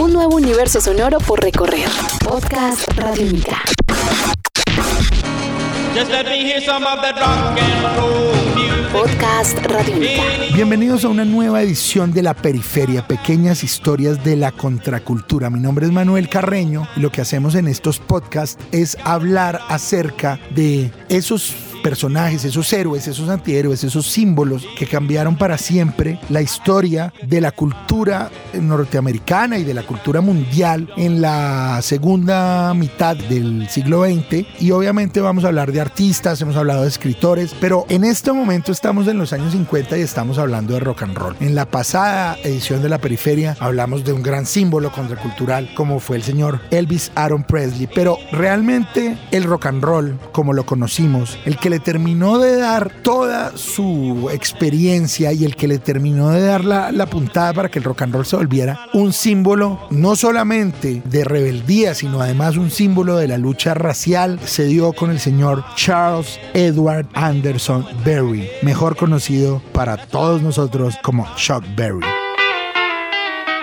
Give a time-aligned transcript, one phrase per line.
[0.00, 1.86] Un nuevo universo sonoro por recorrer.
[2.24, 3.62] Podcast Radiónica.
[8.92, 10.22] Podcast Radiónica.
[10.54, 15.50] Bienvenidos a una nueva edición de La Periferia, pequeñas historias de la contracultura.
[15.50, 20.40] Mi nombre es Manuel Carreño y lo que hacemos en estos podcasts es hablar acerca
[20.54, 27.12] de esos personajes, esos héroes, esos antihéroes, esos símbolos que cambiaron para siempre la historia
[27.22, 34.04] de la cultura norteamericana y de la cultura mundial en la segunda mitad del siglo
[34.04, 34.46] XX.
[34.60, 38.72] Y obviamente vamos a hablar de artistas, hemos hablado de escritores, pero en este momento
[38.72, 41.36] estamos en los años 50 y estamos hablando de rock and roll.
[41.40, 46.16] En la pasada edición de la periferia hablamos de un gran símbolo contracultural como fue
[46.16, 51.56] el señor Elvis Aaron Presley, pero realmente el rock and roll, como lo conocimos, el
[51.56, 56.64] que le terminó de dar toda su experiencia y el que le terminó de dar
[56.64, 61.02] la, la puntada para que el rock and roll se volviera un símbolo no solamente
[61.04, 65.64] de rebeldía, sino además un símbolo de la lucha racial, se dio con el señor
[65.76, 72.19] Charles Edward Anderson Berry, mejor conocido para todos nosotros como Chuck Berry.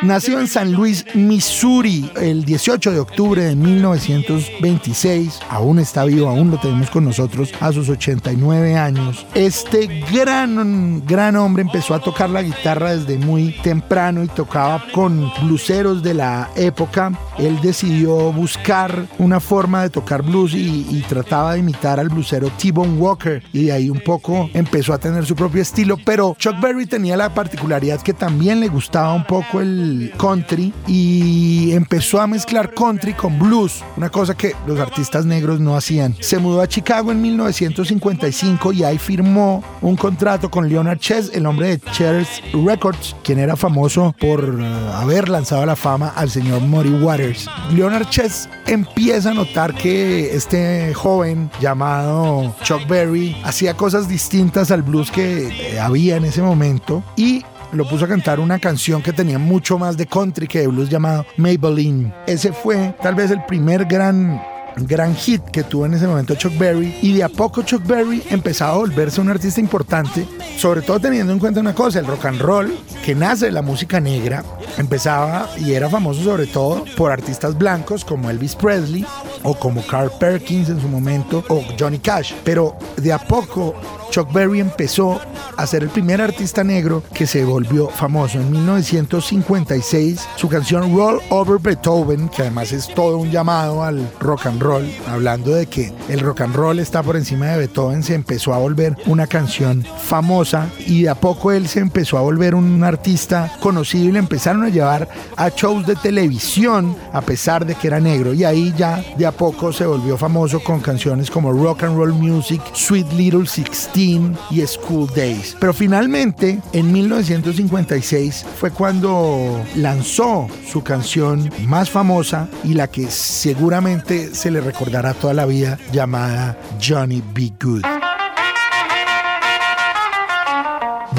[0.04, 5.40] Nació en San Luis, Missouri, el 18 de octubre de 1926.
[5.50, 9.26] Aún está vivo, aún lo tenemos con nosotros a sus 89 años.
[9.34, 15.32] Este gran, gran hombre empezó a tocar la guitarra desde muy temprano y tocaba con
[15.42, 17.18] bluseros de la época.
[17.40, 22.50] Él decidió buscar una forma de tocar blues y, y trataba de imitar al blusero
[22.50, 23.44] T-Bone Walker.
[23.52, 25.98] Y de ahí un poco empezó a tener su propio estilo.
[26.06, 29.87] Pero Chuck Berry tenía la particularidad que también le gustaba un poco el
[30.18, 35.76] country y empezó a mezclar country con blues, una cosa que los artistas negros no
[35.76, 36.16] hacían.
[36.20, 41.46] Se mudó a Chicago en 1955 y ahí firmó un contrato con Leonard Chess, el
[41.46, 46.30] hombre de Chess Records, quien era famoso por uh, haber lanzado a la fama al
[46.30, 47.50] señor Muddy Waters.
[47.74, 54.82] Leonard Chess empieza a notar que este joven llamado Chuck Berry hacía cosas distintas al
[54.82, 59.14] blues que eh, había en ese momento y lo puso a cantar una canción que
[59.14, 62.14] tenía mucho más de country que de blues llamado Maybelline.
[62.26, 64.42] Ese fue tal vez el primer gran
[64.86, 68.22] gran hit que tuvo en ese momento Chuck Berry y de a poco Chuck Berry
[68.30, 70.28] empezaba a volverse un artista importante,
[70.58, 73.62] sobre todo teniendo en cuenta una cosa, el rock and roll que nace de la
[73.62, 74.44] música negra,
[74.78, 79.06] empezaba y era famoso sobre todo por artistas blancos como Elvis Presley
[79.44, 83.74] o como Carl Perkins en su momento o Johnny Cash, pero de a poco
[84.12, 85.20] Chuck Berry empezó
[85.58, 88.40] a ser el primer artista negro que se volvió famoso.
[88.40, 94.46] En 1956, su canción Roll Over Beethoven, que además es todo un llamado al rock
[94.48, 98.14] and roll, hablando de que el rock and roll está por encima de Beethoven, se
[98.14, 102.56] empezó a volver una canción famosa y de a poco él se empezó a volver
[102.56, 107.76] un artista conocido y le empezaron a llevar a shows de televisión a pesar de
[107.76, 111.52] que era negro y ahí ya de a poco se volvió famoso con canciones como
[111.52, 115.47] Rock and Roll Music, Sweet Little Sixteen y School Days.
[115.60, 124.34] Pero finalmente, en 1956 fue cuando lanzó su canción más famosa y la que seguramente
[124.34, 127.97] se le recordará toda la vida, llamada Johnny Be Good.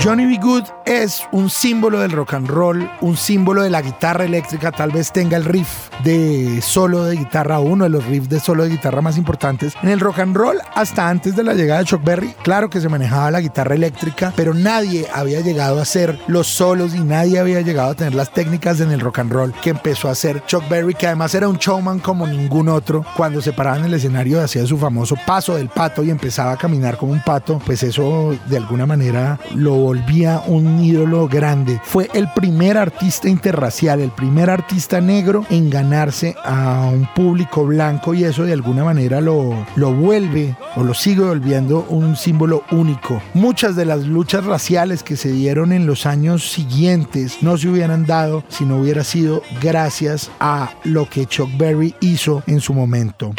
[0.03, 0.39] Johnny B.
[0.41, 4.93] Good es un símbolo del rock and roll, un símbolo de la guitarra eléctrica, tal
[4.93, 8.71] vez tenga el riff de solo de guitarra, uno de los riffs de solo de
[8.71, 9.75] guitarra más importantes.
[9.83, 12.81] En el rock and roll, hasta antes de la llegada de Chuck Berry, claro que
[12.81, 17.41] se manejaba la guitarra eléctrica, pero nadie había llegado a hacer los solos y nadie
[17.41, 20.45] había llegado a tener las técnicas en el rock and roll que empezó a hacer
[20.47, 23.05] Chuck Berry, que además era un showman como ningún otro.
[23.17, 26.57] Cuando se paraba en el escenario hacía su famoso paso del pato y empezaba a
[26.57, 31.81] caminar como un pato, pues eso de alguna manera lo volvía un ídolo grande.
[31.83, 38.13] Fue el primer artista interracial, el primer artista negro en ganarse a un público blanco
[38.13, 43.23] y eso de alguna manera lo, lo vuelve o lo sigue volviendo un símbolo único.
[43.33, 48.05] Muchas de las luchas raciales que se dieron en los años siguientes no se hubieran
[48.05, 53.33] dado si no hubiera sido gracias a lo que Chuck Berry hizo en su momento.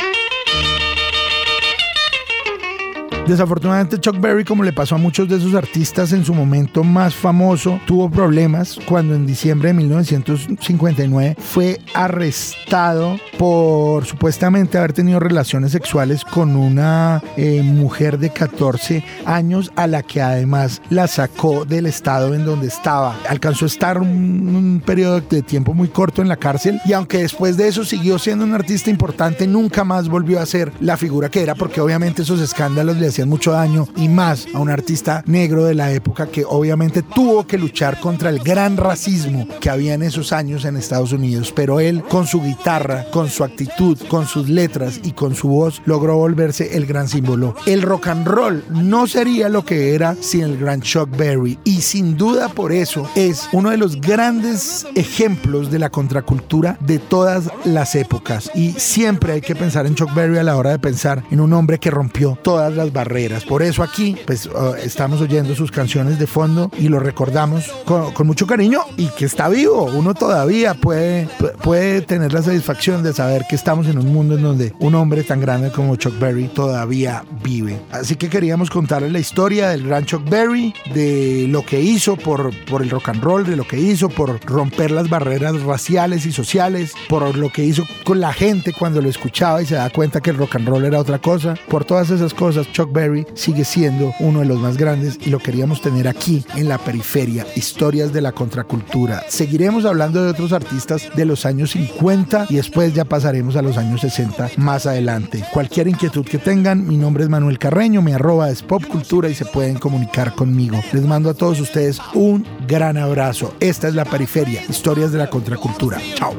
[3.29, 7.13] Desafortunadamente Chuck Berry, como le pasó a muchos de sus artistas en su momento más
[7.13, 15.71] famoso, tuvo problemas cuando en diciembre de 1959 fue arrestado por supuestamente haber tenido relaciones
[15.73, 21.85] sexuales con una eh, mujer de 14 años a la que además la sacó del
[21.85, 23.15] estado en donde estaba.
[23.29, 27.19] Alcanzó a estar un, un periodo de tiempo muy corto en la cárcel y aunque
[27.19, 31.29] después de eso siguió siendo un artista importante, nunca más volvió a ser la figura
[31.29, 34.69] que era porque obviamente esos escándalos le hacían hacían mucho daño y más a un
[34.69, 39.69] artista negro de la época que obviamente tuvo que luchar contra el gran racismo que
[39.69, 43.97] había en esos años en Estados Unidos, pero él con su guitarra, con su actitud,
[44.07, 47.55] con sus letras y con su voz logró volverse el gran símbolo.
[47.65, 51.59] El rock and roll no sería lo que era sin el gran Chuck Berry.
[51.65, 56.99] Y sin duda por eso es uno de los grandes ejemplos de la contracultura de
[56.99, 58.49] todas las épocas.
[58.55, 61.51] Y siempre hay que pensar en Chuck Berry a la hora de pensar en un
[61.51, 63.45] hombre que rompió todas las barreras.
[63.45, 68.11] Por eso aquí pues uh, estamos oyendo sus canciones de fondo y lo recordamos con,
[68.11, 69.85] con, mucho cariño y que está vivo.
[69.85, 71.29] Uno todavía puede,
[71.63, 75.23] puede tener la satisfacción de saber que estamos en un mundo en donde un hombre
[75.23, 77.79] tan grande como Chuck Berry todavía vive.
[77.91, 82.51] Así que queríamos contarles la historia del gran Chuck Berry, de lo que hizo por,
[82.65, 86.33] por el rock and roll, de lo que hizo por romper las barreras raciales y
[86.33, 90.19] sociales, por lo que hizo con la gente cuando lo escuchaba y se da cuenta
[90.19, 91.55] que el rock and roll era otra cosa.
[91.69, 95.39] Por todas esas cosas, Chuck Berry sigue siendo uno de los más grandes y lo
[95.39, 97.45] queríamos tener aquí en la periferia.
[97.55, 99.23] Historias de la contracultura.
[99.27, 103.77] Seguiremos hablando de otros artistas de los años 50 y después ya pasaremos a los
[103.77, 105.43] años 60 más adelante.
[105.51, 109.45] Cualquier inquietud que tengan, mi nombre es Manuel Carreño, mi arroba es popcultura y se
[109.45, 110.79] pueden comunicar conmigo.
[110.91, 113.53] Les mando a todos ustedes un gran abrazo.
[113.59, 115.99] Esta es la periferia, historias de la contracultura.
[116.15, 116.33] Chao.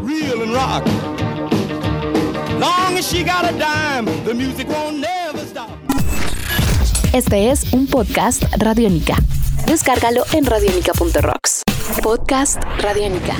[7.13, 9.17] Este es un podcast Radiónica.
[9.67, 11.63] Descárgalo en radionica.rocks.
[12.05, 13.35] Podcast Radiónica.